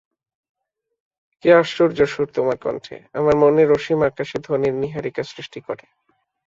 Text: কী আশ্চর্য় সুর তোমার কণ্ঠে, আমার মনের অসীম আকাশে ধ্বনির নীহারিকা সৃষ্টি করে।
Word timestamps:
কী 1.41 1.47
আশ্চর্য় 1.53 2.05
সুর 2.05 2.27
তোমার 2.33 2.57
কণ্ঠে, 2.57 2.97
আমার 3.13 3.35
মনের 3.35 3.69
অসীম 3.71 3.99
আকাশে 4.03 4.37
ধ্বনির 4.39 4.73
নীহারিকা 4.73 5.23
সৃষ্টি 5.23 5.59
করে। 5.67 5.85